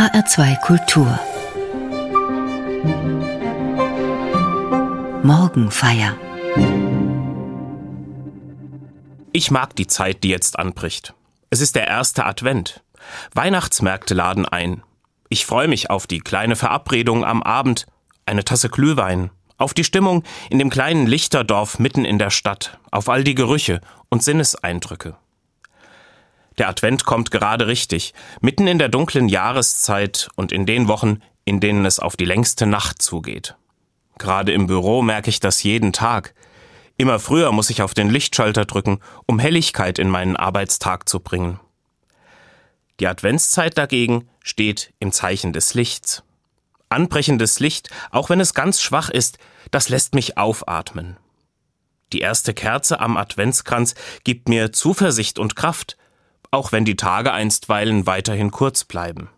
HR2 0.00 0.58
Kultur 0.62 1.20
Morgenfeier 5.22 6.16
Ich 9.32 9.50
mag 9.50 9.76
die 9.76 9.86
Zeit, 9.86 10.24
die 10.24 10.30
jetzt 10.30 10.58
anbricht. 10.58 11.12
Es 11.50 11.60
ist 11.60 11.76
der 11.76 11.86
erste 11.86 12.24
Advent. 12.24 12.82
Weihnachtsmärkte 13.34 14.14
laden 14.14 14.46
ein. 14.46 14.82
Ich 15.28 15.44
freue 15.44 15.68
mich 15.68 15.90
auf 15.90 16.06
die 16.06 16.20
kleine 16.20 16.56
Verabredung 16.56 17.22
am 17.22 17.42
Abend, 17.42 17.86
eine 18.24 18.42
Tasse 18.42 18.70
Glühwein, 18.70 19.28
auf 19.58 19.74
die 19.74 19.84
Stimmung 19.84 20.24
in 20.48 20.58
dem 20.58 20.70
kleinen 20.70 21.06
Lichterdorf 21.06 21.78
mitten 21.78 22.06
in 22.06 22.18
der 22.18 22.30
Stadt, 22.30 22.78
auf 22.90 23.10
all 23.10 23.22
die 23.22 23.34
Gerüche 23.34 23.82
und 24.08 24.24
Sinneseindrücke. 24.24 25.18
Der 26.58 26.68
Advent 26.68 27.04
kommt 27.04 27.30
gerade 27.30 27.66
richtig, 27.66 28.12
mitten 28.40 28.66
in 28.66 28.78
der 28.78 28.88
dunklen 28.88 29.28
Jahreszeit 29.28 30.28
und 30.36 30.52
in 30.52 30.66
den 30.66 30.88
Wochen, 30.88 31.20
in 31.44 31.60
denen 31.60 31.84
es 31.86 31.98
auf 31.98 32.16
die 32.16 32.24
längste 32.24 32.66
Nacht 32.66 33.00
zugeht. 33.00 33.56
Gerade 34.18 34.52
im 34.52 34.66
Büro 34.66 35.02
merke 35.02 35.30
ich 35.30 35.40
das 35.40 35.62
jeden 35.62 35.92
Tag. 35.92 36.34
Immer 36.96 37.18
früher 37.18 37.52
muss 37.52 37.70
ich 37.70 37.80
auf 37.80 37.94
den 37.94 38.10
Lichtschalter 38.10 38.66
drücken, 38.66 39.00
um 39.26 39.38
Helligkeit 39.38 39.98
in 39.98 40.10
meinen 40.10 40.36
Arbeitstag 40.36 41.08
zu 41.08 41.20
bringen. 41.20 41.58
Die 43.00 43.06
Adventszeit 43.06 43.78
dagegen 43.78 44.28
steht 44.42 44.92
im 44.98 45.10
Zeichen 45.10 45.54
des 45.54 45.72
Lichts. 45.72 46.22
Anbrechendes 46.90 47.60
Licht, 47.60 47.88
auch 48.10 48.28
wenn 48.28 48.40
es 48.40 48.52
ganz 48.52 48.82
schwach 48.82 49.08
ist, 49.08 49.38
das 49.70 49.88
lässt 49.88 50.14
mich 50.14 50.36
aufatmen. 50.36 51.16
Die 52.12 52.20
erste 52.20 52.52
Kerze 52.52 53.00
am 53.00 53.16
Adventskranz 53.16 53.94
gibt 54.24 54.48
mir 54.48 54.72
Zuversicht 54.72 55.38
und 55.38 55.56
Kraft, 55.56 55.96
auch 56.50 56.72
wenn 56.72 56.84
die 56.84 56.96
Tage 56.96 57.32
einstweilen 57.32 58.06
weiterhin 58.06 58.50
kurz 58.50 58.84
bleiben. 58.84 59.30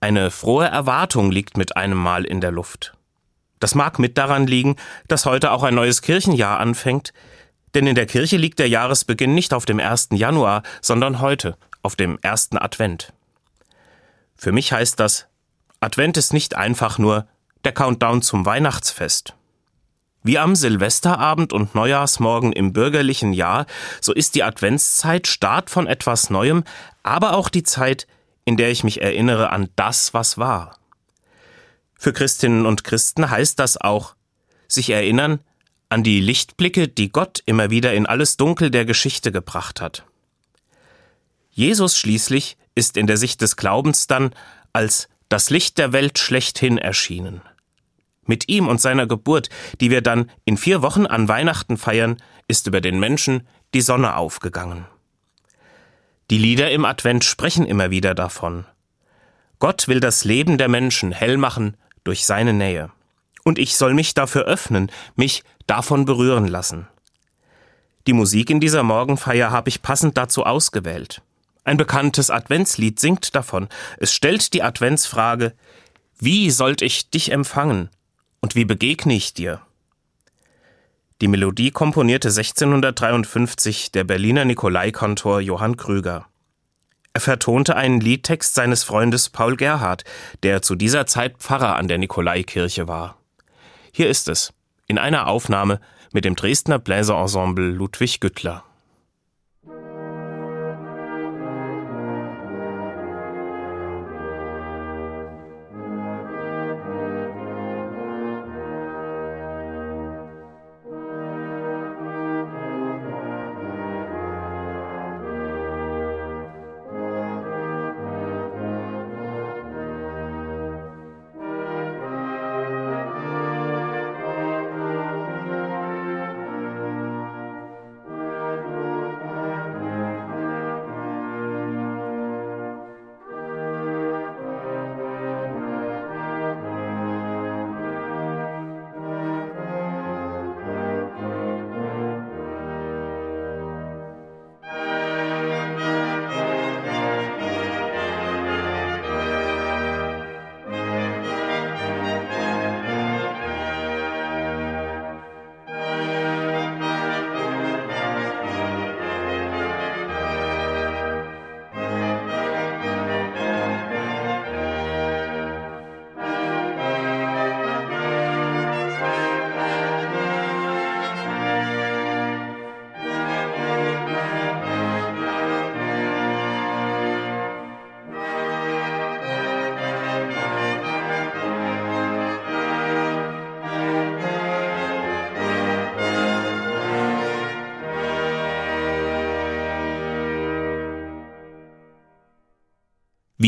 Eine 0.00 0.30
frohe 0.30 0.66
Erwartung 0.66 1.30
liegt 1.30 1.56
mit 1.56 1.76
einem 1.76 1.98
Mal 1.98 2.24
in 2.24 2.40
der 2.40 2.52
Luft. 2.52 2.94
Das 3.58 3.74
mag 3.74 3.98
mit 3.98 4.18
daran 4.18 4.46
liegen, 4.46 4.76
dass 5.08 5.24
heute 5.24 5.50
auch 5.50 5.62
ein 5.62 5.74
neues 5.74 6.02
Kirchenjahr 6.02 6.60
anfängt, 6.60 7.12
denn 7.74 7.86
in 7.86 7.94
der 7.94 8.06
Kirche 8.06 8.36
liegt 8.36 8.58
der 8.58 8.68
Jahresbeginn 8.68 9.34
nicht 9.34 9.54
auf 9.54 9.64
dem 9.64 9.80
1. 9.80 10.08
Januar, 10.12 10.62
sondern 10.82 11.20
heute, 11.20 11.56
auf 11.82 11.96
dem 11.96 12.18
ersten 12.20 12.58
Advent. 12.58 13.12
Für 14.34 14.52
mich 14.52 14.72
heißt 14.72 15.00
das, 15.00 15.26
Advent 15.80 16.16
ist 16.16 16.32
nicht 16.32 16.56
einfach 16.56 16.98
nur 16.98 17.26
der 17.64 17.72
Countdown 17.72 18.22
zum 18.22 18.44
Weihnachtsfest. 18.44 19.35
Wie 20.26 20.40
am 20.40 20.56
Silvesterabend 20.56 21.52
und 21.52 21.76
Neujahrsmorgen 21.76 22.52
im 22.52 22.72
bürgerlichen 22.72 23.32
Jahr, 23.32 23.64
so 24.00 24.12
ist 24.12 24.34
die 24.34 24.42
Adventszeit 24.42 25.28
Start 25.28 25.70
von 25.70 25.86
etwas 25.86 26.30
Neuem, 26.30 26.64
aber 27.04 27.36
auch 27.36 27.48
die 27.48 27.62
Zeit, 27.62 28.08
in 28.44 28.56
der 28.56 28.72
ich 28.72 28.82
mich 28.82 29.00
erinnere 29.00 29.50
an 29.50 29.68
das, 29.76 30.14
was 30.14 30.36
war. 30.36 30.80
Für 31.94 32.12
Christinnen 32.12 32.66
und 32.66 32.82
Christen 32.82 33.30
heißt 33.30 33.60
das 33.60 33.80
auch, 33.80 34.16
sich 34.66 34.90
erinnern 34.90 35.38
an 35.90 36.02
die 36.02 36.18
Lichtblicke, 36.18 36.88
die 36.88 37.10
Gott 37.10 37.44
immer 37.46 37.70
wieder 37.70 37.94
in 37.94 38.04
alles 38.04 38.36
Dunkel 38.36 38.72
der 38.72 38.84
Geschichte 38.84 39.30
gebracht 39.30 39.80
hat. 39.80 40.04
Jesus 41.52 41.96
schließlich 41.96 42.56
ist 42.74 42.96
in 42.96 43.06
der 43.06 43.16
Sicht 43.16 43.42
des 43.42 43.54
Glaubens 43.54 44.08
dann 44.08 44.34
als 44.72 45.08
das 45.28 45.50
Licht 45.50 45.78
der 45.78 45.92
Welt 45.92 46.18
schlechthin 46.18 46.78
erschienen. 46.78 47.42
Mit 48.26 48.48
ihm 48.48 48.68
und 48.68 48.80
seiner 48.80 49.06
Geburt, 49.06 49.48
die 49.80 49.90
wir 49.90 50.02
dann 50.02 50.30
in 50.44 50.56
vier 50.56 50.82
Wochen 50.82 51.06
an 51.06 51.28
Weihnachten 51.28 51.76
feiern, 51.76 52.16
ist 52.48 52.66
über 52.66 52.80
den 52.80 52.98
Menschen 52.98 53.46
die 53.74 53.80
Sonne 53.80 54.16
aufgegangen. 54.16 54.86
Die 56.30 56.38
Lieder 56.38 56.70
im 56.70 56.84
Advent 56.84 57.24
sprechen 57.24 57.66
immer 57.66 57.90
wieder 57.90 58.14
davon. 58.14 58.66
Gott 59.58 59.88
will 59.88 60.00
das 60.00 60.24
Leben 60.24 60.58
der 60.58 60.68
Menschen 60.68 61.12
hell 61.12 61.36
machen 61.36 61.76
durch 62.04 62.26
seine 62.26 62.52
Nähe. 62.52 62.90
Und 63.44 63.58
ich 63.58 63.76
soll 63.76 63.94
mich 63.94 64.12
dafür 64.14 64.42
öffnen, 64.44 64.90
mich 65.14 65.44
davon 65.66 66.04
berühren 66.04 66.48
lassen. 66.48 66.88
Die 68.06 68.12
Musik 68.12 68.50
in 68.50 68.60
dieser 68.60 68.82
Morgenfeier 68.82 69.50
habe 69.50 69.68
ich 69.68 69.82
passend 69.82 70.16
dazu 70.16 70.44
ausgewählt. 70.44 71.22
Ein 71.64 71.76
bekanntes 71.76 72.30
Adventslied 72.30 73.00
singt 73.00 73.34
davon. 73.34 73.68
Es 73.98 74.12
stellt 74.12 74.52
die 74.52 74.62
Adventsfrage, 74.62 75.52
wie 76.18 76.50
sollt 76.50 76.82
ich 76.82 77.10
dich 77.10 77.32
empfangen? 77.32 77.90
Und 78.46 78.54
wie 78.54 78.64
begegne 78.64 79.12
ich 79.12 79.34
dir? 79.34 79.60
Die 81.20 81.26
Melodie 81.26 81.72
komponierte 81.72 82.28
1653 82.28 83.90
der 83.90 84.04
Berliner 84.04 84.44
Nikolaikantor 84.44 85.40
Johann 85.40 85.76
Krüger. 85.76 86.26
Er 87.12 87.20
vertonte 87.20 87.74
einen 87.74 88.00
Liedtext 88.00 88.54
seines 88.54 88.84
Freundes 88.84 89.30
Paul 89.30 89.56
Gerhard, 89.56 90.04
der 90.44 90.62
zu 90.62 90.76
dieser 90.76 91.06
Zeit 91.06 91.38
Pfarrer 91.38 91.74
an 91.74 91.88
der 91.88 91.98
Nikolaikirche 91.98 92.86
war. 92.86 93.18
Hier 93.90 94.08
ist 94.08 94.28
es, 94.28 94.52
in 94.86 94.98
einer 94.98 95.26
Aufnahme 95.26 95.80
mit 96.12 96.24
dem 96.24 96.36
Dresdner 96.36 96.78
Bläserensemble 96.78 97.70
Ludwig 97.70 98.20
Güttler. 98.20 98.62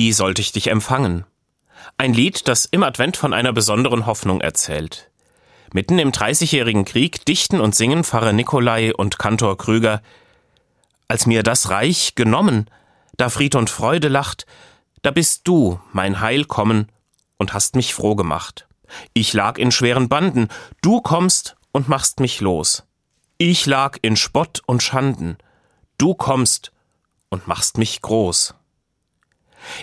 Wie 0.01 0.13
sollte 0.13 0.41
ich 0.43 0.53
dich 0.53 0.69
empfangen? 0.69 1.25
Ein 1.97 2.15
Lied, 2.15 2.47
das 2.47 2.67
im 2.67 2.85
Advent 2.85 3.17
von 3.17 3.35
einer 3.35 3.53
besonderen 3.53 4.07
Hoffnung 4.07 4.41
erzählt. 4.41 5.11
Mitten 5.73 5.99
im 5.99 6.13
Dreißigjährigen 6.13 6.85
Krieg 6.85 7.27
dichten 7.27 7.61
und 7.61 7.75
singen 7.75 8.05
Pfarrer 8.05 8.33
Nikolai 8.33 8.95
und 8.95 9.19
Kantor 9.19 9.59
Krüger 9.59 10.01
Als 11.09 11.27
mir 11.27 11.43
das 11.43 11.71
Reich 11.71 12.15
genommen, 12.15 12.71
da 13.17 13.29
Fried 13.29 13.57
und 13.57 13.71
Freude 13.71 14.07
lacht, 14.07 14.47
da 15.03 15.11
bist 15.11 15.49
du, 15.49 15.81
mein 15.91 16.21
Heil, 16.21 16.45
kommen 16.45 16.93
und 17.37 17.53
hast 17.53 17.75
mich 17.75 17.93
froh 17.93 18.15
gemacht. 18.15 18.69
Ich 19.15 19.33
lag 19.33 19.59
in 19.59 19.73
schweren 19.73 20.09
Banden, 20.09 20.47
du 20.81 21.01
kommst 21.01 21.57
und 21.73 21.89
machst 21.89 22.21
mich 22.21 22.41
los. 22.41 22.85
Ich 23.37 23.67
lag 23.67 23.99
in 24.03 24.15
Spott 24.15 24.63
und 24.65 24.81
Schanden, 24.81 25.39
du 25.99 26.15
kommst 26.15 26.71
und 27.31 27.49
machst 27.49 27.79
mich 27.79 28.01
groß. 28.01 28.55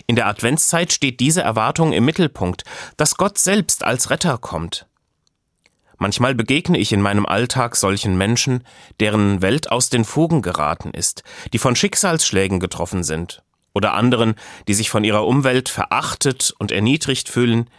In 0.07 0.15
der 0.15 0.27
Adventszeit 0.27 0.91
steht 0.91 1.19
diese 1.19 1.41
Erwartung 1.41 1.93
im 1.93 2.05
Mittelpunkt, 2.05 2.63
dass 2.97 3.17
Gott 3.17 3.37
selbst 3.37 3.83
als 3.83 4.09
Retter 4.09 4.37
kommt. 4.37 4.87
Manchmal 5.97 6.35
begegne 6.35 6.77
ich 6.77 6.91
in 6.91 7.01
meinem 7.01 7.25
Alltag 7.25 7.75
solchen 7.75 8.17
Menschen, 8.17 8.63
deren 8.99 9.41
Welt 9.41 9.71
aus 9.71 9.89
den 9.89 10.03
Fugen 10.03 10.41
geraten 10.41 10.91
ist, 10.91 11.23
die 11.53 11.57
von 11.57 11.75
Schicksalsschlägen 11.75 12.59
getroffen 12.59 13.03
sind 13.03 13.43
oder 13.73 13.93
anderen, 13.93 14.35
die 14.67 14.73
sich 14.73 14.89
von 14.89 15.03
ihrer 15.03 15.25
Umwelt 15.25 15.69
verachtet 15.69 16.53
und 16.59 16.71
erniedrigt 16.71 17.29
fühlen, 17.29 17.69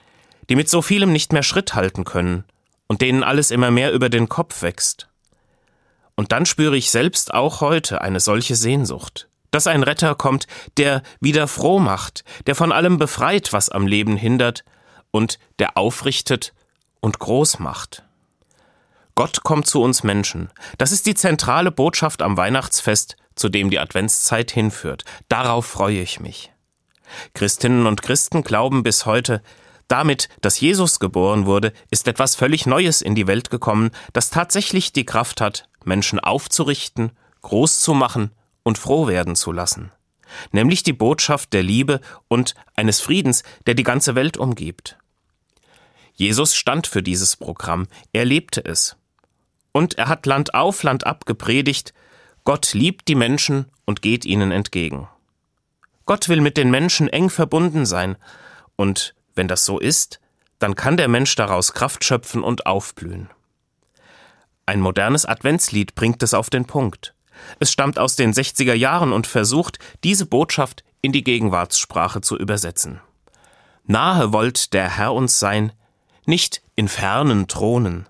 die 0.48 0.56
mit 0.56 0.68
so 0.68 0.82
vielem 0.82 1.12
nicht 1.12 1.32
mehr 1.32 1.42
Schritt 1.42 1.74
halten 1.74 2.04
können 2.04 2.44
und 2.86 3.00
denen 3.02 3.22
alles 3.22 3.50
immer 3.50 3.70
mehr 3.70 3.92
über 3.92 4.08
den 4.08 4.28
Kopf 4.28 4.62
wächst. 4.62 5.08
Und 6.14 6.32
dann 6.32 6.46
spüre 6.46 6.76
ich 6.76 6.90
selbst 6.90 7.34
auch 7.34 7.60
heute 7.60 8.00
eine 8.00 8.20
solche 8.20 8.56
Sehnsucht, 8.56 9.28
dass 9.50 9.66
ein 9.66 9.82
Retter 9.82 10.14
kommt, 10.14 10.46
der 10.76 11.02
wieder 11.20 11.48
froh 11.48 11.78
macht, 11.78 12.24
der 12.46 12.54
von 12.54 12.72
allem 12.72 12.98
befreit, 12.98 13.52
was 13.52 13.68
am 13.68 13.86
Leben 13.86 14.16
hindert, 14.16 14.64
und 15.10 15.38
der 15.58 15.76
aufrichtet 15.76 16.52
und 17.00 17.18
groß 17.18 17.58
macht. 17.58 18.02
Gott 19.14 19.44
kommt 19.44 19.66
zu 19.66 19.82
uns 19.82 20.02
Menschen. 20.02 20.50
Das 20.76 20.92
ist 20.92 21.06
die 21.06 21.14
zentrale 21.14 21.70
Botschaft 21.70 22.20
am 22.20 22.36
Weihnachtsfest, 22.36 23.16
zu 23.34 23.48
dem 23.48 23.70
die 23.70 23.78
Adventszeit 23.78 24.50
hinführt. 24.50 25.04
Darauf 25.28 25.64
freue 25.64 26.00
ich 26.00 26.20
mich. 26.20 26.52
Christinnen 27.32 27.86
und 27.86 28.02
Christen 28.02 28.42
glauben 28.42 28.82
bis 28.82 29.06
heute, 29.06 29.42
damit, 29.88 30.28
dass 30.42 30.60
Jesus 30.60 30.98
geboren 30.98 31.46
wurde, 31.46 31.72
ist 31.90 32.08
etwas 32.08 32.34
völlig 32.34 32.66
Neues 32.66 33.00
in 33.00 33.14
die 33.14 33.26
Welt 33.26 33.50
gekommen, 33.50 33.90
das 34.12 34.30
tatsächlich 34.30 34.92
die 34.92 35.06
Kraft 35.06 35.40
hat, 35.40 35.68
Menschen 35.84 36.18
aufzurichten, 36.18 37.12
groß 37.42 37.80
zu 37.80 37.94
machen 37.94 38.32
und 38.66 38.78
froh 38.78 39.06
werden 39.06 39.36
zu 39.36 39.52
lassen. 39.52 39.92
Nämlich 40.50 40.82
die 40.82 40.92
Botschaft 40.92 41.52
der 41.52 41.62
Liebe 41.62 42.00
und 42.26 42.56
eines 42.74 43.00
Friedens, 43.00 43.44
der 43.64 43.74
die 43.74 43.84
ganze 43.84 44.16
Welt 44.16 44.36
umgibt. 44.36 44.98
Jesus 46.14 46.56
stand 46.56 46.88
für 46.88 47.00
dieses 47.00 47.36
Programm, 47.36 47.86
er 48.12 48.24
lebte 48.24 48.64
es. 48.64 48.96
Und 49.70 49.98
er 49.98 50.08
hat 50.08 50.26
Land 50.26 50.54
auf, 50.54 50.82
Land 50.82 51.06
ab 51.06 51.26
gepredigt, 51.26 51.94
Gott 52.42 52.74
liebt 52.74 53.06
die 53.06 53.14
Menschen 53.14 53.66
und 53.84 54.02
geht 54.02 54.24
ihnen 54.24 54.50
entgegen. 54.50 55.06
Gott 56.04 56.28
will 56.28 56.40
mit 56.40 56.56
den 56.56 56.72
Menschen 56.72 57.08
eng 57.08 57.30
verbunden 57.30 57.86
sein, 57.86 58.16
und 58.74 59.14
wenn 59.36 59.46
das 59.46 59.64
so 59.64 59.78
ist, 59.78 60.18
dann 60.58 60.74
kann 60.74 60.96
der 60.96 61.06
Mensch 61.06 61.36
daraus 61.36 61.72
Kraft 61.72 62.02
schöpfen 62.02 62.42
und 62.42 62.66
aufblühen. 62.66 63.30
Ein 64.64 64.80
modernes 64.80 65.24
Adventslied 65.24 65.94
bringt 65.94 66.20
es 66.24 66.34
auf 66.34 66.50
den 66.50 66.64
Punkt. 66.64 67.15
Es 67.58 67.72
stammt 67.72 67.98
aus 67.98 68.16
den 68.16 68.32
60er 68.32 68.74
Jahren 68.74 69.12
und 69.12 69.26
versucht, 69.26 69.78
diese 70.04 70.26
Botschaft 70.26 70.84
in 71.02 71.12
die 71.12 71.24
Gegenwartssprache 71.24 72.20
zu 72.20 72.36
übersetzen. 72.36 73.00
Nahe 73.84 74.32
wollt 74.32 74.72
der 74.72 74.96
Herr 74.96 75.14
uns 75.14 75.38
sein, 75.38 75.72
nicht 76.24 76.62
in 76.74 76.88
fernen 76.88 77.46
Thronen. 77.46 78.08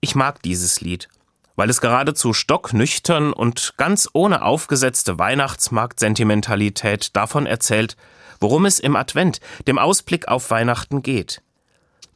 Ich 0.00 0.14
mag 0.14 0.42
dieses 0.42 0.80
Lied, 0.80 1.08
weil 1.56 1.70
es 1.70 1.80
geradezu 1.80 2.32
stocknüchtern 2.32 3.32
und 3.32 3.74
ganz 3.76 4.08
ohne 4.12 4.42
aufgesetzte 4.42 5.18
Weihnachtsmarkt-Sentimentalität 5.18 7.14
davon 7.16 7.46
erzählt, 7.46 7.96
worum 8.40 8.66
es 8.66 8.80
im 8.80 8.96
Advent, 8.96 9.40
dem 9.66 9.78
Ausblick 9.78 10.28
auf 10.28 10.50
Weihnachten 10.50 11.02
geht. 11.02 11.42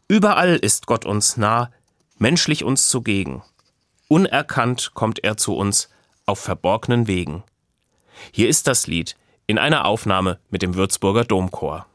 Überall 0.09 0.57
ist 0.57 0.87
Gott 0.87 1.05
uns 1.05 1.37
nah, 1.37 1.71
menschlich 2.19 2.65
uns 2.65 2.89
zugegen. 2.89 3.43
Unerkannt 4.09 4.93
kommt 4.95 5.23
er 5.23 5.37
zu 5.37 5.55
uns 5.55 5.91
auf 6.25 6.39
verborgenen 6.39 7.07
Wegen. 7.07 7.45
Hier 8.33 8.49
ist 8.49 8.67
das 8.67 8.87
Lied 8.87 9.17
in 9.47 9.59
einer 9.59 9.85
Aufnahme 9.85 10.39
mit 10.49 10.63
dem 10.63 10.75
Würzburger 10.75 11.25
Domchor. 11.25 11.87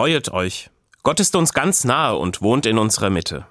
Freuet 0.00 0.32
euch. 0.32 0.70
Gott 1.02 1.20
ist 1.20 1.36
uns 1.36 1.52
ganz 1.52 1.84
nahe 1.84 2.16
und 2.16 2.40
wohnt 2.40 2.64
in 2.64 2.78
unserer 2.78 3.10
Mitte. 3.10 3.46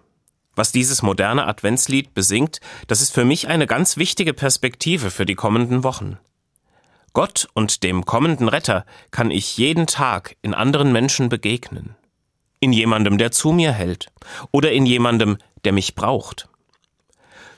Was 0.55 0.71
dieses 0.71 1.03
moderne 1.03 1.45
Adventslied 1.45 2.15
besingt, 2.15 2.59
das 2.87 3.01
ist 3.01 3.13
für 3.13 3.23
mich 3.23 3.47
eine 3.47 3.67
ganz 3.67 3.97
wichtige 3.97 4.33
Perspektive 4.33 5.11
für 5.11 5.27
die 5.27 5.35
kommenden 5.35 5.83
Wochen. 5.83 6.17
Gott 7.13 7.47
und 7.53 7.83
dem 7.83 8.03
kommenden 8.03 8.47
Retter 8.49 8.83
kann 9.11 9.29
ich 9.29 9.57
jeden 9.57 9.85
Tag 9.85 10.37
in 10.41 10.55
anderen 10.55 10.91
Menschen 10.91 11.29
begegnen. 11.29 11.95
In 12.59 12.73
jemandem, 12.73 13.19
der 13.19 13.31
zu 13.31 13.51
mir 13.51 13.71
hält. 13.71 14.11
Oder 14.49 14.71
in 14.71 14.87
jemandem, 14.87 15.37
der 15.65 15.71
mich 15.71 15.93
braucht. 15.93 16.49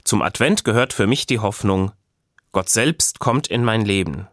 Zum 0.04 0.22
Advent 0.22 0.66
gehört 0.66 0.92
für 0.92 1.08
mich 1.08 1.26
die 1.28 1.40
Hoffnung, 1.40 1.94
Gott 2.52 2.68
selbst 2.68 3.20
kommt 3.20 3.48
in 3.48 3.64
mein 3.64 3.86
Leben. 3.86 4.28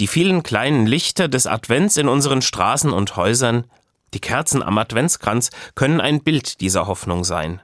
Die 0.00 0.06
vielen 0.06 0.42
kleinen 0.42 0.86
Lichter 0.86 1.28
des 1.28 1.46
Advents 1.46 1.96
in 1.96 2.08
unseren 2.08 2.42
Straßen 2.42 2.92
und 2.92 3.16
Häusern, 3.16 3.66
die 4.12 4.20
Kerzen 4.20 4.62
am 4.62 4.78
Adventskranz 4.78 5.50
können 5.74 6.00
ein 6.00 6.22
Bild 6.22 6.60
dieser 6.60 6.86
Hoffnung 6.86 7.24
sein. 7.24 7.60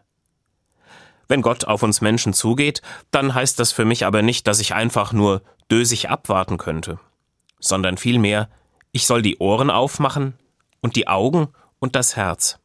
Wenn 1.28 1.42
Gott 1.42 1.64
auf 1.64 1.82
uns 1.84 2.00
Menschen 2.00 2.32
zugeht, 2.32 2.82
dann 3.12 3.34
heißt 3.34 3.60
das 3.60 3.70
für 3.70 3.84
mich 3.84 4.04
aber 4.04 4.22
nicht, 4.22 4.48
dass 4.48 4.58
ich 4.58 4.74
einfach 4.74 5.12
nur 5.12 5.42
dösig 5.70 6.10
abwarten 6.10 6.58
könnte. 6.58 6.98
sondern 7.60 7.98
vielmehr, 7.98 8.48
ich 8.90 9.06
soll 9.06 9.22
die 9.22 9.38
Ohren 9.38 9.70
aufmachen 9.70 10.34
und 10.80 10.96
die 10.96 11.06
Augen 11.06 11.48
und 11.78 11.94
das 11.94 12.16
Herz. 12.16 12.58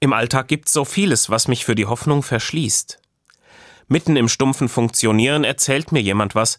Im 0.00 0.12
Alltag 0.12 0.48
gibt's 0.48 0.72
so 0.72 0.84
vieles, 0.84 1.30
was 1.30 1.48
mich 1.48 1.64
für 1.64 1.74
die 1.74 1.86
Hoffnung 1.86 2.22
verschließt. 2.22 3.00
Mitten 3.88 4.16
im 4.16 4.28
stumpfen 4.28 4.68
Funktionieren 4.68 5.44
erzählt 5.44 5.92
mir 5.92 6.00
jemand 6.00 6.34
was, 6.34 6.58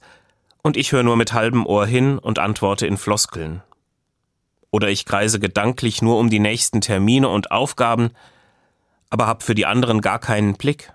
und 0.61 0.77
ich 0.77 0.91
höre 0.91 1.03
nur 1.03 1.17
mit 1.17 1.33
halbem 1.33 1.65
Ohr 1.65 1.85
hin 1.85 2.17
und 2.17 2.39
antworte 2.39 2.87
in 2.87 2.97
Floskeln. 2.97 3.61
Oder 4.71 4.89
ich 4.89 5.05
kreise 5.05 5.39
gedanklich 5.39 6.01
nur 6.01 6.17
um 6.17 6.29
die 6.29 6.39
nächsten 6.39 6.81
Termine 6.81 7.29
und 7.29 7.51
Aufgaben, 7.51 8.11
aber 9.09 9.27
hab 9.27 9.43
für 9.43 9.55
die 9.55 9.65
anderen 9.65 10.01
gar 10.01 10.19
keinen 10.19 10.55
Blick. 10.55 10.93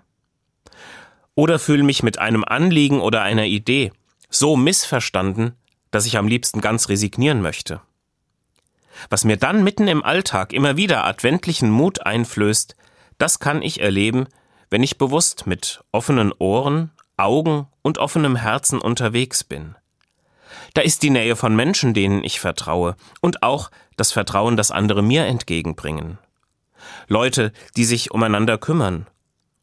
Oder 1.35 1.59
fühle 1.59 1.83
mich 1.83 2.03
mit 2.03 2.19
einem 2.19 2.45
Anliegen 2.45 3.01
oder 3.01 3.23
einer 3.23 3.45
Idee 3.45 3.93
so 4.31 4.57
missverstanden, 4.57 5.55
dass 5.91 6.07
ich 6.07 6.17
am 6.17 6.27
liebsten 6.27 6.61
ganz 6.61 6.89
resignieren 6.89 7.43
möchte. 7.43 7.81
Was 9.11 9.25
mir 9.25 9.37
dann 9.37 9.63
mitten 9.63 9.89
im 9.89 10.03
Alltag 10.03 10.53
immer 10.53 10.77
wieder 10.77 11.05
adventlichen 11.05 11.71
Mut 11.71 12.07
einflößt, 12.07 12.77
das 13.19 13.39
kann 13.39 13.61
ich 13.61 13.81
erleben, 13.81 14.27
wenn 14.71 14.83
ich 14.83 14.99
bewusst 14.99 15.47
mit 15.47 15.85
offenen 15.93 16.33
Ohren, 16.39 16.91
Augen 17.17 17.67
und 17.83 17.99
offenem 17.99 18.37
Herzen 18.37 18.81
unterwegs 18.81 19.45
bin. 19.45 19.75
Da 20.75 20.83
ist 20.83 21.03
die 21.03 21.11
Nähe 21.11 21.37
von 21.37 21.57
Menschen, 21.57 21.95
denen 21.95 22.23
ich 22.23 22.41
vertraue, 22.41 22.97
und 23.21 23.43
auch 23.43 23.71
das 23.97 24.13
Vertrauen, 24.13 24.57
das 24.57 24.71
andere 24.71 25.03
mir 25.03 25.25
entgegenbringen. 25.27 26.19
Leute, 27.09 27.53
die 27.77 27.85
sich 27.85 28.11
umeinander 28.11 28.59
kümmern 28.59 29.07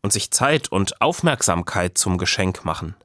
und 0.01 0.11
sich 0.11 0.31
Zeit 0.31 0.71
und 0.71 1.01
Aufmerksamkeit 1.01 1.97
zum 1.97 2.17
Geschenk 2.17 2.65
machen. 2.65 2.95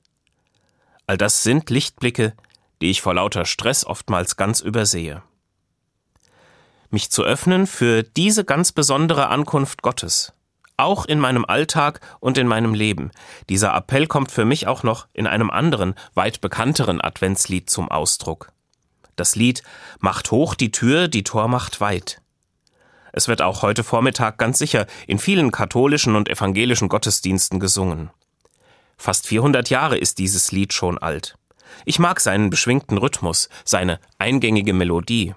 All 1.06 1.16
das 1.16 1.42
sind 1.42 1.70
Lichtblicke, 1.70 2.34
die 2.80 2.90
ich 2.90 3.02
vor 3.02 3.14
lauter 3.14 3.44
Stress 3.44 3.84
oftmals 3.84 4.36
ganz 4.36 4.60
übersehe. 4.60 5.22
Mich 6.90 7.10
zu 7.10 7.22
öffnen 7.22 7.66
für 7.66 8.02
diese 8.02 8.44
ganz 8.44 8.72
besondere 8.72 9.28
Ankunft 9.28 9.82
Gottes, 9.82 10.32
auch 10.78 11.04
in 11.04 11.18
meinem 11.20 11.44
Alltag 11.44 12.00
und 12.20 12.38
in 12.38 12.46
meinem 12.46 12.74
Leben. 12.74 13.10
Dieser 13.48 13.74
Appell 13.74 14.06
kommt 14.06 14.30
für 14.30 14.44
mich 14.44 14.66
auch 14.66 14.82
noch 14.82 15.06
in 15.12 15.26
einem 15.26 15.50
anderen, 15.50 15.94
weit 16.14 16.40
bekannteren 16.40 17.00
Adventslied 17.00 17.68
zum 17.68 17.90
Ausdruck. 17.90 18.52
Das 19.16 19.34
Lied 19.34 19.62
Macht 19.98 20.30
hoch 20.30 20.54
die 20.54 20.70
Tür, 20.70 21.08
die 21.08 21.24
Tor 21.24 21.48
macht 21.48 21.80
weit. 21.80 22.22
Es 23.12 23.26
wird 23.26 23.42
auch 23.42 23.62
heute 23.62 23.82
Vormittag 23.82 24.38
ganz 24.38 24.58
sicher 24.58 24.86
in 25.06 25.18
vielen 25.18 25.50
katholischen 25.50 26.14
und 26.14 26.28
evangelischen 26.28 26.88
Gottesdiensten 26.88 27.58
gesungen. 27.58 28.10
Fast 28.96 29.26
400 29.26 29.70
Jahre 29.70 29.96
ist 29.96 30.18
dieses 30.18 30.52
Lied 30.52 30.72
schon 30.72 30.98
alt. 30.98 31.36
Ich 31.84 31.98
mag 31.98 32.20
seinen 32.20 32.50
beschwingten 32.50 32.98
Rhythmus, 32.98 33.48
seine 33.64 34.00
eingängige 34.18 34.72
Melodie. 34.72 35.34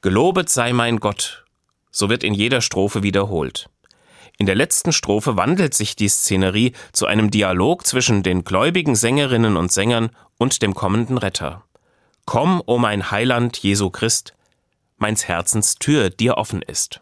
Gelobet 0.00 0.48
sei 0.48 0.72
mein 0.72 1.00
Gott, 1.00 1.44
so 1.90 2.08
wird 2.08 2.24
in 2.24 2.34
jeder 2.34 2.60
Strophe 2.60 3.02
wiederholt. 3.02 3.68
In 4.42 4.46
der 4.46 4.56
letzten 4.56 4.90
Strophe 4.90 5.36
wandelt 5.36 5.72
sich 5.72 5.94
die 5.94 6.08
Szenerie 6.08 6.72
zu 6.90 7.06
einem 7.06 7.30
Dialog 7.30 7.86
zwischen 7.86 8.24
den 8.24 8.42
gläubigen 8.42 8.96
Sängerinnen 8.96 9.56
und 9.56 9.70
Sängern 9.70 10.10
und 10.36 10.62
dem 10.62 10.74
kommenden 10.74 11.16
Retter. 11.16 11.62
Komm, 12.24 12.60
o 12.66 12.76
mein 12.76 13.12
Heiland 13.12 13.56
Jesu 13.58 13.90
Christ, 13.90 14.34
meins 14.96 15.28
Herzens 15.28 15.76
Tür 15.76 16.10
dir 16.10 16.38
offen 16.38 16.60
ist. 16.60 17.00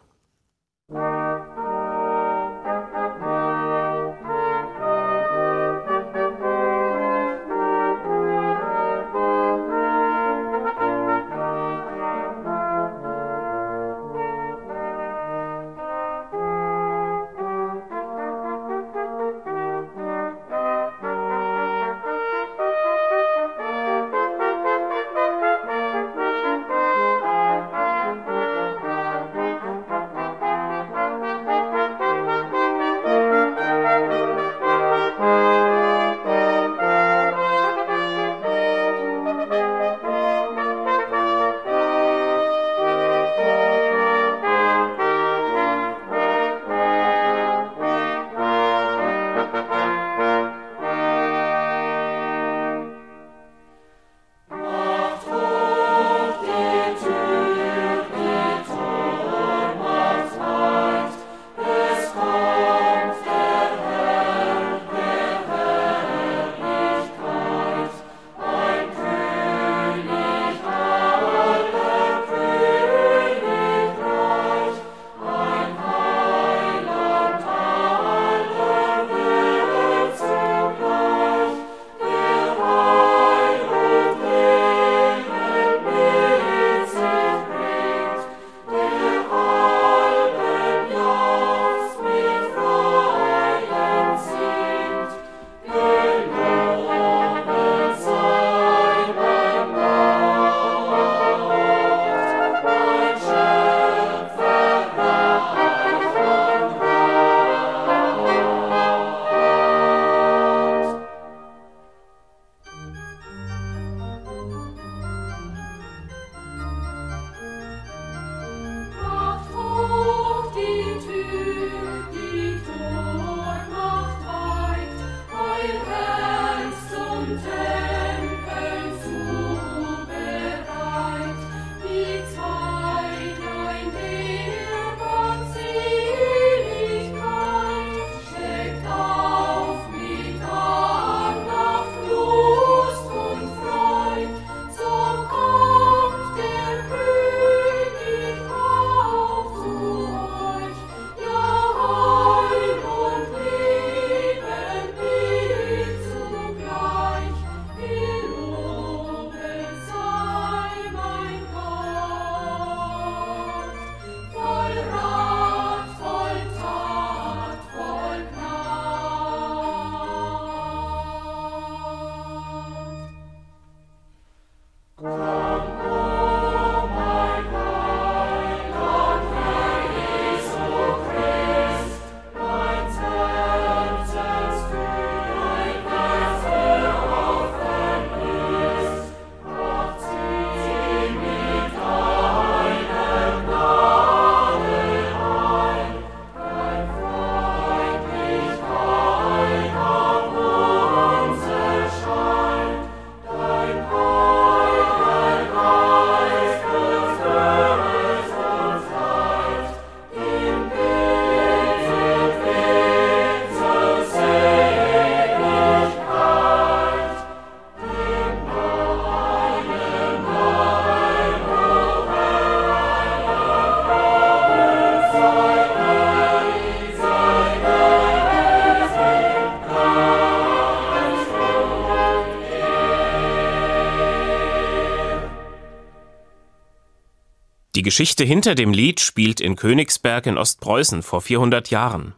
Die 237.75 237.83
Geschichte 237.83 238.25
hinter 238.25 238.53
dem 238.53 238.73
Lied 238.73 238.99
spielt 238.99 239.39
in 239.39 239.55
Königsberg 239.55 240.25
in 240.25 240.37
Ostpreußen 240.37 241.03
vor 241.03 241.21
400 241.21 241.69
Jahren. 241.69 242.13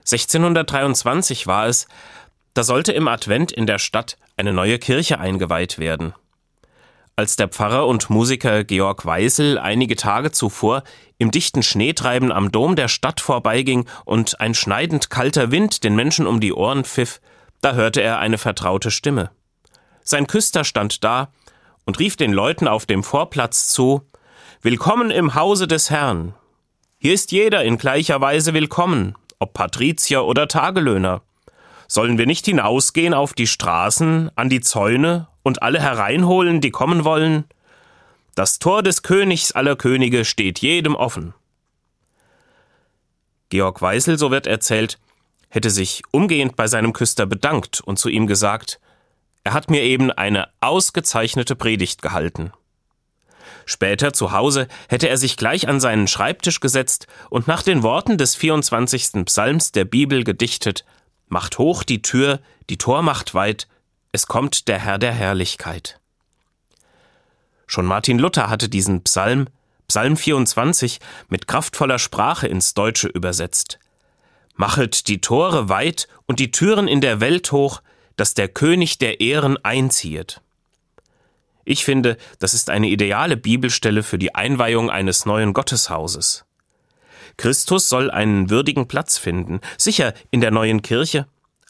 1623 0.00 1.46
war 1.46 1.66
es, 1.66 1.86
da 2.54 2.64
sollte 2.64 2.92
im 2.92 3.06
Advent 3.06 3.52
in 3.52 3.66
der 3.66 3.78
Stadt 3.78 4.16
eine 4.36 4.52
neue 4.52 4.78
Kirche 4.78 5.18
eingeweiht 5.20 5.78
werden. 5.78 6.12
Als 7.16 7.36
der 7.36 7.46
Pfarrer 7.46 7.86
und 7.86 8.10
Musiker 8.10 8.64
Georg 8.64 9.06
Weisel 9.06 9.58
einige 9.58 9.94
Tage 9.94 10.32
zuvor 10.32 10.82
im 11.18 11.30
dichten 11.30 11.62
Schneetreiben 11.62 12.32
am 12.32 12.50
Dom 12.50 12.74
der 12.74 12.88
Stadt 12.88 13.20
vorbeiging 13.20 13.86
und 14.04 14.40
ein 14.40 14.54
schneidend 14.54 15.10
kalter 15.10 15.52
Wind 15.52 15.84
den 15.84 15.94
Menschen 15.94 16.26
um 16.26 16.40
die 16.40 16.52
Ohren 16.52 16.84
pfiff, 16.84 17.20
da 17.60 17.74
hörte 17.74 18.02
er 18.02 18.18
eine 18.18 18.38
vertraute 18.38 18.90
Stimme. 18.90 19.30
Sein 20.02 20.26
Küster 20.26 20.64
stand 20.64 21.04
da 21.04 21.30
und 21.86 22.00
rief 22.00 22.16
den 22.16 22.32
Leuten 22.32 22.66
auf 22.66 22.84
dem 22.84 23.04
Vorplatz 23.04 23.68
zu 23.68 24.02
Willkommen 24.66 25.10
im 25.10 25.34
Hause 25.34 25.68
des 25.68 25.90
Herrn. 25.90 26.32
Hier 26.96 27.12
ist 27.12 27.32
jeder 27.32 27.64
in 27.64 27.76
gleicher 27.76 28.22
Weise 28.22 28.54
willkommen, 28.54 29.14
ob 29.38 29.52
Patrizier 29.52 30.24
oder 30.24 30.48
Tagelöhner. 30.48 31.20
Sollen 31.86 32.16
wir 32.16 32.24
nicht 32.24 32.46
hinausgehen 32.46 33.12
auf 33.12 33.34
die 33.34 33.46
Straßen, 33.46 34.30
an 34.36 34.48
die 34.48 34.62
Zäune 34.62 35.28
und 35.42 35.62
alle 35.62 35.82
hereinholen, 35.82 36.62
die 36.62 36.70
kommen 36.70 37.04
wollen? 37.04 37.44
Das 38.36 38.58
Tor 38.58 38.82
des 38.82 39.02
Königs 39.02 39.52
aller 39.52 39.76
Könige 39.76 40.24
steht 40.24 40.60
jedem 40.60 40.94
offen. 40.94 41.34
Georg 43.50 43.82
Weisel, 43.82 44.16
so 44.16 44.30
wird 44.30 44.46
erzählt, 44.46 44.98
hätte 45.50 45.68
sich 45.68 46.00
umgehend 46.10 46.56
bei 46.56 46.68
seinem 46.68 46.94
Küster 46.94 47.26
bedankt 47.26 47.82
und 47.82 47.98
zu 47.98 48.08
ihm 48.08 48.26
gesagt, 48.26 48.80
er 49.42 49.52
hat 49.52 49.68
mir 49.68 49.82
eben 49.82 50.10
eine 50.10 50.48
ausgezeichnete 50.62 51.54
Predigt 51.54 52.00
gehalten. 52.00 52.50
Später 53.66 54.12
zu 54.12 54.32
Hause 54.32 54.68
hätte 54.88 55.08
er 55.08 55.16
sich 55.16 55.36
gleich 55.36 55.68
an 55.68 55.80
seinen 55.80 56.08
Schreibtisch 56.08 56.60
gesetzt 56.60 57.06
und 57.30 57.46
nach 57.46 57.62
den 57.62 57.82
Worten 57.82 58.18
des 58.18 58.34
24. 58.34 59.24
Psalms 59.24 59.72
der 59.72 59.84
Bibel 59.84 60.24
gedichtet 60.24 60.84
Macht 61.28 61.58
hoch 61.58 61.82
die 61.82 62.02
Tür, 62.02 62.40
die 62.70 62.78
Tor 62.78 63.02
macht 63.02 63.34
weit, 63.34 63.66
es 64.12 64.26
kommt 64.26 64.68
der 64.68 64.78
Herr 64.78 64.98
der 64.98 65.12
Herrlichkeit. 65.12 65.98
Schon 67.66 67.86
Martin 67.86 68.18
Luther 68.18 68.48
hatte 68.48 68.68
diesen 68.68 69.02
Psalm, 69.02 69.48
Psalm 69.88 70.16
24, 70.16 71.00
mit 71.28 71.48
kraftvoller 71.48 71.98
Sprache 71.98 72.46
ins 72.46 72.74
Deutsche 72.74 73.08
übersetzt. 73.08 73.80
Machet 74.54 75.08
die 75.08 75.20
Tore 75.20 75.68
weit 75.68 76.06
und 76.26 76.38
die 76.38 76.52
Türen 76.52 76.86
in 76.86 77.00
der 77.00 77.20
Welt 77.20 77.50
hoch, 77.50 77.82
dass 78.16 78.34
der 78.34 78.48
König 78.48 78.98
der 78.98 79.20
Ehren 79.20 79.56
einziehet. 79.64 80.40
Ich 81.64 81.84
finde, 81.84 82.16
das 82.38 82.54
ist 82.54 82.70
eine 82.70 82.88
ideale 82.88 83.36
Bibelstelle 83.36 84.02
für 84.02 84.18
die 84.18 84.34
Einweihung 84.34 84.90
eines 84.90 85.26
neuen 85.26 85.52
Gotteshauses. 85.52 86.44
Christus 87.36 87.88
soll 87.88 88.10
einen 88.10 88.50
würdigen 88.50 88.86
Platz 88.86 89.18
finden, 89.18 89.60
sicher 89.78 90.14
in 90.30 90.40
der 90.40 90.50
neuen 90.50 90.82
Kirche, 90.82 91.26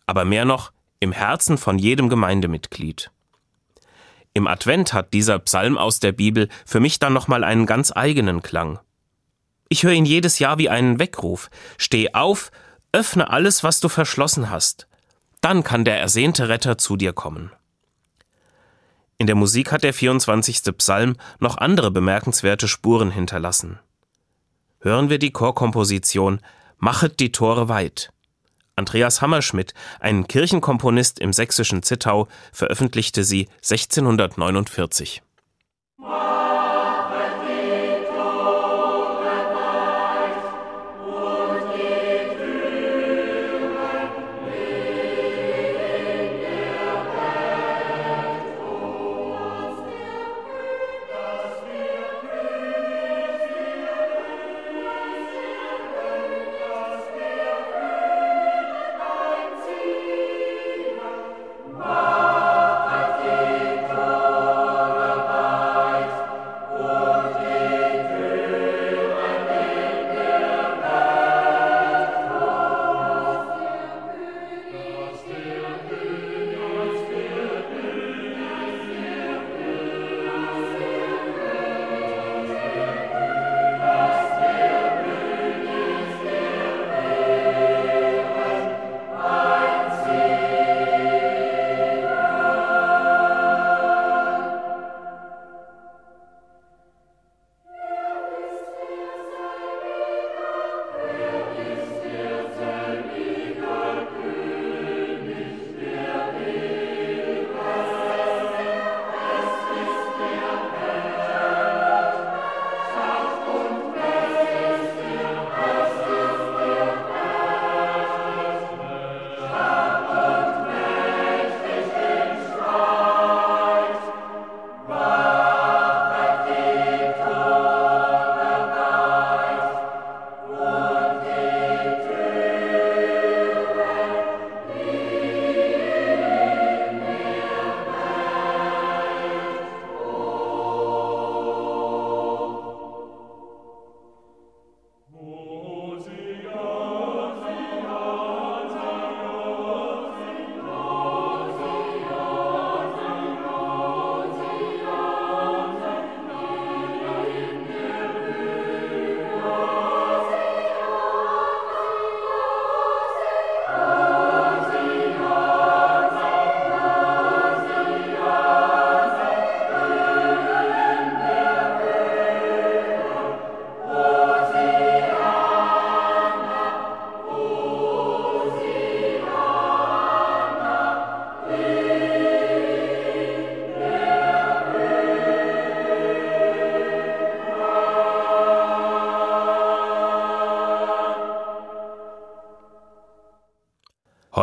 aber 0.06 0.24
mehr 0.24 0.44
noch 0.44 0.72
im 1.00 1.12
Herzen 1.12 1.58
von 1.58 1.78
jedem 1.78 2.08
Gemeindemitglied. 2.08 3.10
Im 4.34 4.48
Advent 4.48 4.92
hat 4.92 5.14
dieser 5.14 5.38
Psalm 5.38 5.78
aus 5.78 6.00
der 6.00 6.12
Bibel 6.12 6.48
für 6.66 6.80
mich 6.80 6.98
dann 6.98 7.12
nochmal 7.12 7.44
einen 7.44 7.66
ganz 7.66 7.92
eigenen 7.94 8.42
Klang. 8.42 8.80
Ich 9.68 9.84
höre 9.84 9.92
ihn 9.92 10.04
jedes 10.04 10.40
Jahr 10.40 10.58
wie 10.58 10.68
einen 10.68 10.98
Weckruf. 10.98 11.50
Steh 11.78 12.12
auf, 12.14 12.50
öffne 12.92 13.30
alles, 13.30 13.62
was 13.62 13.80
du 13.80 13.88
verschlossen 13.88 14.50
hast. 14.50 14.88
Dann 15.40 15.62
kann 15.62 15.84
der 15.84 16.00
ersehnte 16.00 16.48
Retter 16.48 16.78
zu 16.78 16.96
dir 16.96 17.12
kommen. 17.12 17.52
In 19.18 19.26
der 19.26 19.36
Musik 19.36 19.70
hat 19.70 19.84
der 19.84 19.94
24. 19.94 20.76
Psalm 20.78 21.16
noch 21.38 21.56
andere 21.58 21.90
bemerkenswerte 21.90 22.68
Spuren 22.68 23.10
hinterlassen. 23.10 23.78
Hören 24.80 25.08
wir 25.08 25.18
die 25.18 25.32
Chorkomposition 25.32 26.40
Machet 26.78 27.20
die 27.20 27.32
Tore 27.32 27.68
weit. 27.68 28.10
Andreas 28.76 29.22
Hammerschmidt, 29.22 29.72
ein 30.00 30.26
Kirchenkomponist 30.26 31.20
im 31.20 31.32
sächsischen 31.32 31.82
Zittau, 31.82 32.28
veröffentlichte 32.52 33.22
sie 33.22 33.48
1649. 33.62 35.22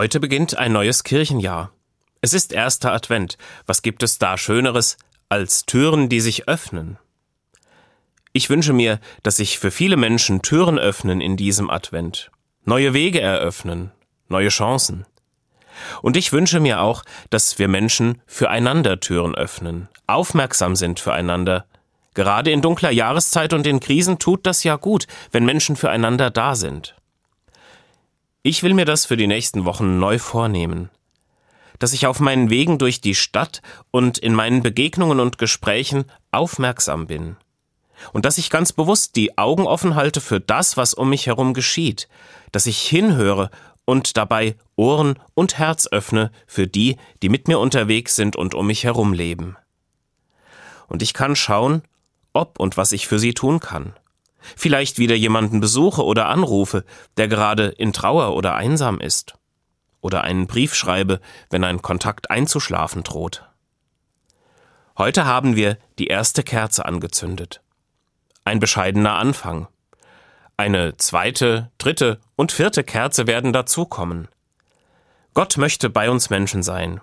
Heute 0.01 0.19
beginnt 0.19 0.57
ein 0.57 0.71
neues 0.71 1.03
Kirchenjahr. 1.03 1.71
Es 2.21 2.33
ist 2.33 2.53
erster 2.53 2.91
Advent. 2.91 3.37
Was 3.67 3.83
gibt 3.83 4.01
es 4.01 4.17
da 4.17 4.35
Schöneres 4.35 4.97
als 5.29 5.67
Türen, 5.67 6.09
die 6.09 6.21
sich 6.21 6.47
öffnen? 6.47 6.97
Ich 8.33 8.49
wünsche 8.49 8.73
mir, 8.73 8.99
dass 9.21 9.37
sich 9.37 9.59
für 9.59 9.69
viele 9.69 9.97
Menschen 9.97 10.41
Türen 10.41 10.79
öffnen 10.79 11.21
in 11.21 11.37
diesem 11.37 11.69
Advent, 11.69 12.31
neue 12.65 12.95
Wege 12.95 13.21
eröffnen, 13.21 13.91
neue 14.27 14.49
Chancen. 14.49 15.05
Und 16.01 16.17
ich 16.17 16.33
wünsche 16.33 16.59
mir 16.59 16.81
auch, 16.81 17.03
dass 17.29 17.59
wir 17.59 17.67
Menschen 17.67 18.23
füreinander 18.25 19.01
Türen 19.01 19.35
öffnen, 19.35 19.87
aufmerksam 20.07 20.75
sind 20.75 20.99
füreinander. 20.99 21.67
Gerade 22.15 22.49
in 22.49 22.63
dunkler 22.63 22.89
Jahreszeit 22.89 23.53
und 23.53 23.67
in 23.67 23.79
Krisen 23.79 24.17
tut 24.17 24.47
das 24.47 24.63
ja 24.63 24.77
gut, 24.77 25.05
wenn 25.31 25.45
Menschen 25.45 25.75
füreinander 25.75 26.31
da 26.31 26.55
sind. 26.55 26.95
Ich 28.43 28.63
will 28.63 28.73
mir 28.73 28.85
das 28.85 29.05
für 29.05 29.17
die 29.17 29.27
nächsten 29.27 29.65
Wochen 29.65 29.99
neu 29.99 30.17
vornehmen. 30.17 30.89
Dass 31.77 31.93
ich 31.93 32.07
auf 32.07 32.19
meinen 32.19 32.49
Wegen 32.49 32.79
durch 32.79 32.99
die 32.99 33.13
Stadt 33.13 33.61
und 33.91 34.17
in 34.17 34.33
meinen 34.33 34.63
Begegnungen 34.63 35.19
und 35.19 35.37
Gesprächen 35.37 36.05
aufmerksam 36.31 37.05
bin. 37.05 37.37
Und 38.13 38.25
dass 38.25 38.39
ich 38.39 38.49
ganz 38.49 38.73
bewusst 38.73 39.15
die 39.15 39.37
Augen 39.37 39.67
offen 39.67 39.93
halte 39.93 40.21
für 40.21 40.39
das, 40.39 40.75
was 40.75 40.95
um 40.95 41.09
mich 41.09 41.27
herum 41.27 41.53
geschieht. 41.53 42.07
Dass 42.51 42.65
ich 42.65 42.81
hinhöre 42.81 43.51
und 43.85 44.17
dabei 44.17 44.55
Ohren 44.75 45.19
und 45.35 45.59
Herz 45.59 45.87
öffne 45.91 46.31
für 46.47 46.65
die, 46.65 46.97
die 47.21 47.29
mit 47.29 47.47
mir 47.47 47.59
unterwegs 47.59 48.15
sind 48.15 48.35
und 48.35 48.55
um 48.55 48.65
mich 48.65 48.83
herum 48.83 49.13
leben. 49.13 49.55
Und 50.87 51.03
ich 51.03 51.13
kann 51.13 51.35
schauen, 51.35 51.83
ob 52.33 52.59
und 52.59 52.75
was 52.75 52.91
ich 52.91 53.07
für 53.07 53.19
sie 53.19 53.35
tun 53.35 53.59
kann. 53.59 53.93
Vielleicht 54.55 54.97
wieder 54.97 55.15
jemanden 55.15 55.59
besuche 55.59 56.03
oder 56.03 56.27
anrufe, 56.27 56.83
der 57.17 57.27
gerade 57.27 57.67
in 57.67 57.93
Trauer 57.93 58.35
oder 58.35 58.55
einsam 58.55 58.99
ist. 58.99 59.35
Oder 60.01 60.23
einen 60.23 60.47
Brief 60.47 60.73
schreibe, 60.73 61.19
wenn 61.49 61.63
ein 61.63 61.81
Kontakt 61.81 62.31
einzuschlafen 62.31 63.03
droht. 63.03 63.45
Heute 64.97 65.25
haben 65.25 65.55
wir 65.55 65.77
die 65.99 66.07
erste 66.07 66.43
Kerze 66.43 66.85
angezündet. 66.85 67.61
Ein 68.43 68.59
bescheidener 68.59 69.15
Anfang. 69.15 69.67
Eine 70.57 70.97
zweite, 70.97 71.71
dritte 71.77 72.19
und 72.35 72.51
vierte 72.51 72.83
Kerze 72.83 73.25
werden 73.27 73.53
dazukommen. 73.53 74.27
Gott 75.33 75.57
möchte 75.57 75.89
bei 75.89 76.09
uns 76.09 76.29
Menschen 76.29 76.61
sein. 76.61 77.01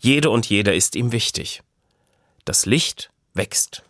Jede 0.00 0.30
und 0.30 0.46
jeder 0.46 0.74
ist 0.74 0.96
ihm 0.96 1.12
wichtig. 1.12 1.62
Das 2.44 2.66
Licht 2.66 3.10
wächst. 3.32 3.82